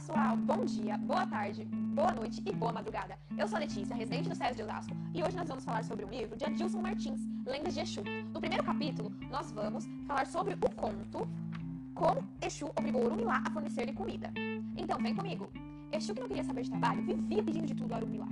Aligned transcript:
pessoal, 0.00 0.34
bom 0.34 0.64
dia, 0.64 0.96
boa 0.96 1.26
tarde, 1.26 1.62
boa 1.94 2.10
noite 2.12 2.42
e 2.46 2.52
boa 2.54 2.72
madrugada. 2.72 3.18
Eu 3.36 3.46
sou 3.46 3.56
a 3.56 3.60
Letícia, 3.60 3.94
residente 3.94 4.30
do 4.30 4.34
SES 4.34 4.56
de 4.56 4.62
Osasco, 4.62 4.96
e 5.12 5.22
hoje 5.22 5.36
nós 5.36 5.46
vamos 5.46 5.62
falar 5.62 5.84
sobre 5.84 6.06
um 6.06 6.08
livro 6.08 6.38
de 6.38 6.44
Adilson 6.46 6.80
Martins, 6.80 7.20
Lendas 7.44 7.74
de 7.74 7.80
Exu. 7.80 8.02
No 8.32 8.40
primeiro 8.40 8.64
capítulo, 8.64 9.12
nós 9.30 9.52
vamos 9.52 9.86
falar 10.06 10.26
sobre 10.26 10.54
o 10.54 10.74
conto 10.74 11.28
Como 11.94 12.26
Exu 12.40 12.70
obrigou 12.78 13.04
Orumilá 13.04 13.42
a 13.44 13.50
fornecer-lhe 13.50 13.92
comida. 13.92 14.32
Então, 14.74 14.96
vem 14.96 15.14
comigo. 15.14 15.52
Exu 15.92 16.14
que 16.14 16.20
não 16.20 16.28
queria 16.28 16.44
saber 16.44 16.62
de 16.62 16.70
trabalho, 16.70 17.02
vivia 17.02 17.42
pedindo 17.42 17.66
de 17.66 17.74
tudo 17.74 17.92
a 17.92 17.98
Orumilá. 17.98 18.28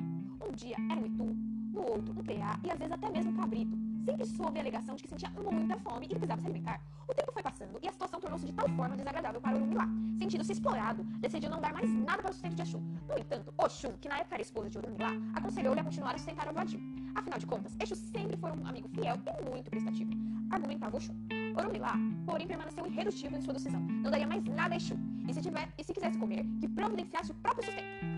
Um 0.49 0.51
dia 0.53 0.77
era 0.91 0.99
um 0.99 1.05
Itu, 1.05 1.37
no 1.75 1.81
outro 1.83 2.19
um 2.19 2.25
PA 2.25 2.59
e 2.65 2.71
às 2.71 2.79
vezes 2.79 2.93
até 2.93 3.11
mesmo 3.11 3.31
um 3.31 3.37
cabrito. 3.37 3.88
Sempre 4.09 4.25
sob 4.25 4.59
a 4.59 4.63
alegação 4.63 4.95
de 4.95 5.03
que 5.03 5.09
sentia 5.11 5.29
muita 5.29 5.77
fome 5.81 6.07
e 6.07 6.09
precisava 6.09 6.41
se 6.41 6.47
alimentar. 6.47 6.81
O 7.07 7.13
tempo 7.13 7.31
foi 7.31 7.43
passando 7.43 7.79
e 7.83 7.89
a 7.89 7.93
situação 7.93 8.19
tornou-se 8.19 8.47
de 8.47 8.55
tal 8.55 8.67
forma 8.71 8.97
desagradável 8.97 9.39
para 9.39 9.55
Orumilá. 9.55 9.87
Sentindo-se 10.19 10.53
explorado, 10.53 11.05
decidiu 11.21 11.51
não 11.51 11.61
dar 11.61 11.75
mais 11.75 11.91
nada 11.91 12.23
para 12.23 12.31
o 12.31 12.33
sustento 12.33 12.55
de 12.55 12.63
Exu. 12.63 12.79
No 12.79 13.19
entanto, 13.19 13.53
Oxum, 13.59 13.93
que 14.01 14.09
na 14.09 14.21
época 14.21 14.37
era 14.37 14.43
esposa 14.43 14.71
de 14.71 14.79
Orumilá, 14.79 15.11
aconselhou-lhe 15.35 15.81
a 15.81 15.85
continuar 15.85 16.15
a 16.15 16.19
sustentar 16.19 16.49
o 16.49 16.55
vadio. 16.55 16.81
Afinal 17.15 17.39
de 17.39 17.47
contas, 17.47 17.77
Exu 17.79 17.97
sempre 17.97 18.35
foi 18.39 18.51
um 18.51 18.67
amigo 18.67 18.89
fiel 18.89 19.17
e 19.27 19.51
muito 19.51 19.69
prestativo. 19.69 20.11
Argumentava 20.51 20.97
Oxum. 20.97 21.15
Orumilá, 21.59 21.93
porém, 22.25 22.47
permaneceu 22.47 22.87
irredutível 22.87 23.39
em 23.39 23.43
sua 23.43 23.53
decisão. 23.53 23.81
Não 23.81 24.11
daria 24.11 24.27
mais 24.27 24.43
nada 24.45 24.73
a 24.73 24.79
Exu. 24.79 24.97
E 25.29 25.35
se, 25.35 25.43
tiver, 25.43 25.69
e 25.77 25.85
se 25.85 25.93
quisesse 25.93 26.17
comer, 26.17 26.47
que 26.61 26.67
providenciasse 26.67 27.31
o 27.31 27.35
próprio 27.35 27.63
sustento. 27.63 28.18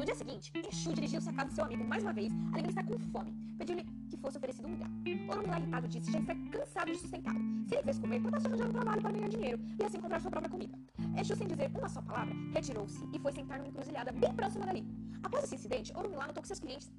No 0.00 0.06
dia 0.06 0.14
seguinte, 0.14 0.50
Exu 0.54 0.94
dirigiu-se 0.94 1.28
à 1.28 1.32
casa 1.34 1.50
de 1.50 1.54
seu 1.56 1.64
amigo 1.64 1.84
mais 1.84 2.02
uma 2.02 2.14
vez, 2.14 2.32
alegando 2.54 2.70
estar 2.70 2.84
com 2.84 2.98
fome. 3.12 3.34
Pediu-lhe 3.58 3.84
que 4.08 4.16
fosse 4.16 4.38
oferecido 4.38 4.66
um 4.66 4.70
lugar. 4.70 4.88
Orumilá, 5.28 5.58
irritado, 5.58 5.88
disse 5.88 6.10
já 6.10 6.18
estar 6.20 6.34
cansado 6.50 6.90
de 6.90 6.96
sustentá-lo. 6.96 7.38
Se 7.68 7.74
ele 7.74 7.82
fez 7.82 7.98
comer, 7.98 8.22
portasse 8.22 8.46
arranjar 8.46 8.68
um 8.70 8.72
trabalho 8.72 9.02
para 9.02 9.12
ganhar 9.12 9.28
dinheiro 9.28 9.60
e 9.78 9.84
assim 9.84 10.00
comprar 10.00 10.18
sua 10.22 10.30
própria 10.30 10.50
comida. 10.50 10.78
Exu, 11.18 11.36
sem 11.36 11.46
dizer 11.46 11.70
uma 11.76 11.86
só 11.86 12.00
palavra, 12.00 12.34
retirou-se 12.54 13.06
e 13.12 13.18
foi 13.18 13.30
sentar 13.30 13.58
numa 13.58 13.68
encruzilhada 13.68 14.10
bem 14.10 14.32
próxima 14.32 14.64
dali. 14.64 14.86
Após 15.22 15.44
esse 15.44 15.56
incidente, 15.56 15.92
Orumilá 15.94 16.28
notou 16.28 16.40
que 16.40 16.48
seus 16.48 16.60
clientes 16.60 16.90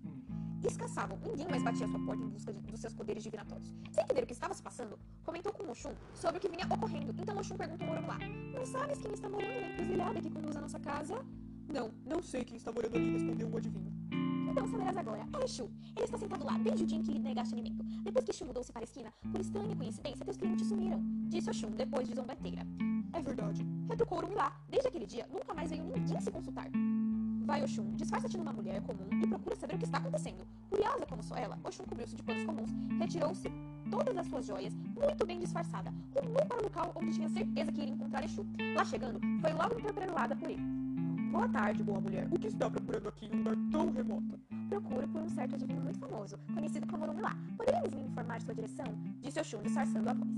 escassavam. 0.63 1.17
Ninguém 1.25 1.47
mais 1.47 1.63
batia 1.63 1.87
sua 1.87 1.99
porta 2.05 2.23
em 2.23 2.29
busca 2.29 2.53
de, 2.53 2.59
dos 2.59 2.79
seus 2.79 2.93
poderes 2.93 3.23
divinatórios. 3.23 3.73
Sem 3.91 4.03
entender 4.03 4.21
o 4.21 4.27
que 4.27 4.33
estava 4.33 4.53
se 4.53 4.61
passando, 4.61 4.99
comentou 5.23 5.51
com 5.51 5.63
Oxum 5.71 5.95
sobre 6.13 6.37
o 6.37 6.39
que 6.39 6.49
vinha 6.49 6.67
ocorrendo. 6.67 7.15
Então 7.19 7.35
Oxum 7.35 7.57
perguntou 7.57 7.87
a 7.87 7.91
Orumilá: 7.93 8.19
Não 8.53 8.63
sabes 8.63 8.99
quem 8.99 9.11
está 9.11 9.27
morando 9.27 9.59
na 9.59 9.69
encruzilhada 9.69 10.21
que 10.21 10.29
conduz 10.29 10.55
a 10.55 10.61
nossa 10.61 10.79
casa? 10.79 11.25
Não, 11.73 11.91
não 12.05 12.21
sei 12.21 12.43
quem 12.43 12.57
está 12.57 12.71
morando 12.71 12.95
ali, 12.95 13.11
respondeu 13.13 13.49
o 13.49 13.57
adivinho. 13.57 13.91
Então 14.51 14.67
saberás 14.67 14.97
agora. 14.97 15.25
É 15.39 15.45
Exu. 15.45 15.71
Ele 15.95 16.05
está 16.05 16.17
sentado 16.17 16.45
lá 16.45 16.57
desde 16.57 16.83
o 16.83 16.87
dia 16.87 16.97
em 16.97 17.01
que 17.01 17.11
lhe 17.11 17.19
negaste 17.19 17.53
alimento. 17.53 17.83
Depois 18.03 18.25
que 18.25 18.31
Exu 18.31 18.45
mudou-se 18.45 18.71
para 18.71 18.81
a 18.81 18.83
esquina, 18.83 19.13
por 19.31 19.39
estranha 19.39 19.75
coincidência, 19.75 20.25
teus 20.25 20.37
clientes 20.37 20.67
sumiram. 20.67 21.01
Disse 21.29 21.49
Oxum, 21.49 21.71
depois 21.71 22.07
de 22.07 22.15
zombateira. 22.15 22.67
É 23.13 23.21
verdade. 23.21 23.65
Retrucou 23.89 24.17
Urumilá. 24.17 24.53
Desde 24.69 24.89
aquele 24.89 25.05
dia, 25.05 25.25
nunca 25.31 25.53
mais 25.53 25.69
veio 25.69 25.83
ninguém 25.83 26.19
se 26.19 26.29
consultar. 26.29 26.67
Vai, 27.45 27.63
Oxum, 27.63 27.95
disfarça-te 27.95 28.37
numa 28.37 28.51
mulher 28.51 28.81
comum 28.81 29.07
e 29.23 29.27
procura 29.27 29.55
saber 29.55 29.75
o 29.75 29.77
que 29.77 29.85
está 29.85 29.97
acontecendo. 29.97 30.45
Curiosa 30.69 31.05
como 31.05 31.23
só 31.23 31.35
ela, 31.35 31.57
Oxum 31.63 31.85
cobriu-se 31.85 32.15
de 32.15 32.23
panos 32.23 32.43
comuns, 32.43 32.69
retirou-se 32.99 33.49
todas 33.89 34.15
as 34.17 34.27
suas 34.27 34.45
joias, 34.45 34.73
muito 34.73 35.25
bem 35.25 35.39
disfarçada, 35.39 35.93
rumou 36.21 36.45
para 36.45 36.59
o 36.59 36.63
local 36.63 36.91
onde 36.95 37.13
tinha 37.13 37.29
certeza 37.29 37.71
que 37.71 37.81
iria 37.81 37.93
encontrar 37.93 38.23
Exu. 38.23 38.45
Lá 38.75 38.85
chegando, 38.85 39.19
foi 39.41 39.53
logo 39.53 39.79
interpelada 39.79 40.35
por 40.35 40.49
ele. 40.49 40.80
Boa 41.31 41.47
tarde, 41.47 41.81
boa 41.81 42.01
mulher. 42.01 42.27
O 42.29 42.37
que 42.37 42.47
está 42.47 42.69
procurando 42.69 43.07
aqui 43.07 43.25
em 43.25 43.33
um 43.33 43.37
lugar 43.37 43.55
tão 43.71 43.89
remoto? 43.89 44.37
Procuro 44.67 45.07
por 45.07 45.21
um 45.21 45.29
certo 45.29 45.55
adivinho 45.55 45.81
muito 45.81 45.97
famoso, 45.97 46.37
conhecido 46.53 46.85
como 46.87 47.03
Orumilá. 47.03 47.33
Poderíamos 47.55 47.93
me 47.93 48.01
informar 48.01 48.39
de 48.39 48.43
sua 48.43 48.53
direção? 48.53 48.85
Disse 49.21 49.39
Oxum, 49.39 49.61
disfarçando 49.63 50.09
a 50.09 50.13
voz. 50.13 50.29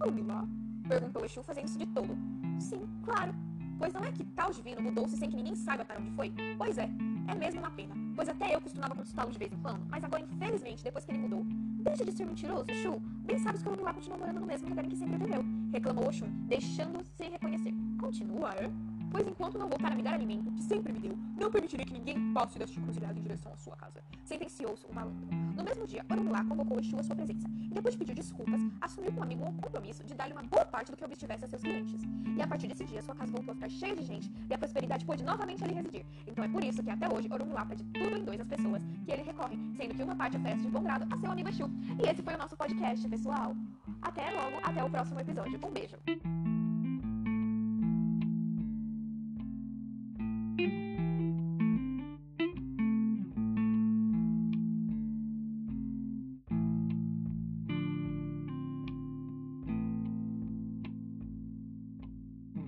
Orumilá? 0.00 0.46
Perguntou 0.88 1.24
Exu, 1.24 1.42
fazendo-se 1.42 1.76
de 1.78 1.86
todo. 1.86 2.16
Sim, 2.60 2.82
claro. 3.02 3.34
Pois 3.76 3.92
não 3.92 4.04
é 4.04 4.12
que 4.12 4.24
tal 4.24 4.52
divino 4.52 4.80
mudou-se 4.80 5.16
sem 5.16 5.28
que 5.28 5.34
ninguém 5.34 5.56
saiba 5.56 5.84
para 5.84 6.00
onde 6.00 6.12
foi? 6.12 6.32
Pois 6.56 6.78
é, 6.78 6.88
é 7.26 7.34
mesmo 7.34 7.60
uma 7.60 7.72
pena. 7.72 7.96
Pois 8.14 8.28
até 8.28 8.54
eu 8.54 8.60
costumava 8.60 8.94
consultá-lo 8.94 9.32
de 9.32 9.38
vez 9.38 9.52
em 9.52 9.58
quando, 9.58 9.84
mas 9.90 10.04
agora, 10.04 10.22
infelizmente, 10.22 10.84
depois 10.84 11.04
que 11.04 11.10
ele 11.10 11.22
mudou. 11.22 11.44
Deixa 11.82 12.04
de 12.04 12.12
ser 12.12 12.24
mentiroso, 12.24 12.70
Exu. 12.70 13.00
Bem 13.26 13.38
sabes 13.40 13.62
que 13.62 13.68
o 13.68 13.72
Orumilá 13.72 13.92
continua 13.92 14.18
morando 14.18 14.38
no 14.38 14.46
mesmo 14.46 14.68
lugar 14.68 14.84
em 14.84 14.88
que 14.88 14.96
sempre 14.96 15.18
viveu. 15.18 15.44
Reclamou 15.72 16.06
Oxum, 16.06 16.28
deixando-se 16.46 17.24
reconhecer. 17.24 17.74
Continua, 17.98 18.52
é? 18.52 18.70
Pois 19.14 19.28
enquanto 19.28 19.56
não 19.56 19.68
voltar 19.68 19.92
a 19.92 19.94
me 19.94 20.02
dar 20.02 20.14
alimento, 20.14 20.50
que 20.50 20.62
sempre 20.64 20.92
me 20.92 20.98
deu, 20.98 21.16
não 21.38 21.48
permitirei 21.48 21.86
que 21.86 21.92
ninguém 21.92 22.32
passe 22.32 22.58
desta 22.58 22.80
encruzilhada 22.80 23.16
em 23.16 23.22
direção 23.22 23.52
à 23.52 23.56
sua 23.56 23.76
casa. 23.76 24.02
Sentenciou-se 24.24 24.84
o 24.86 24.92
malandro. 24.92 25.24
No 25.56 25.62
mesmo 25.62 25.86
dia, 25.86 26.04
Orumilá 26.10 26.42
convocou 26.42 26.80
Exu 26.80 26.98
à 26.98 27.02
sua 27.04 27.14
presença 27.14 27.46
e, 27.62 27.68
depois 27.68 27.94
de 27.94 27.98
pedir 28.00 28.12
desculpas, 28.12 28.60
assumiu 28.80 29.12
com 29.12 29.20
o 29.20 29.22
amigo 29.22 29.44
o 29.44 29.52
compromisso 29.52 30.02
de 30.02 30.14
dar-lhe 30.14 30.32
uma 30.32 30.42
boa 30.42 30.64
parte 30.64 30.90
do 30.90 30.96
que 30.96 31.04
obtivesse 31.04 31.44
a 31.44 31.46
seus 31.46 31.62
clientes. 31.62 32.00
E 32.36 32.42
a 32.42 32.46
partir 32.48 32.66
desse 32.66 32.84
dia, 32.84 33.00
sua 33.02 33.14
casa 33.14 33.30
voltou 33.30 33.52
a 33.52 33.54
ficar 33.54 33.68
cheia 33.68 33.94
de 33.94 34.02
gente 34.02 34.32
e 34.50 34.52
a 34.52 34.58
prosperidade 34.58 35.04
pôde 35.04 35.22
novamente 35.22 35.62
ali 35.62 35.74
residir. 35.74 36.04
Então 36.26 36.42
é 36.42 36.48
por 36.48 36.64
isso 36.64 36.82
que 36.82 36.90
até 36.90 37.08
hoje 37.08 37.28
Orumilá 37.32 37.64
pede 37.66 37.84
tudo 37.84 38.16
em 38.16 38.24
dois 38.24 38.40
às 38.40 38.48
pessoas 38.48 38.82
que 39.04 39.12
ele 39.12 39.22
recorre, 39.22 39.56
sendo 39.76 39.94
que 39.94 40.02
uma 40.02 40.16
parte 40.16 40.36
oferece 40.36 40.62
de 40.62 40.70
bom 40.70 40.82
grado 40.82 41.06
a 41.08 41.16
seu 41.16 41.30
amigo 41.30 41.48
Exu. 41.48 41.70
E 42.02 42.08
esse 42.10 42.20
foi 42.20 42.34
o 42.34 42.38
nosso 42.38 42.56
podcast, 42.56 43.08
pessoal. 43.08 43.54
Até 44.02 44.28
logo, 44.32 44.58
até 44.64 44.82
o 44.82 44.90
próximo 44.90 45.20
episódio. 45.20 45.60
Um 45.64 45.70
beijo! 45.70 46.53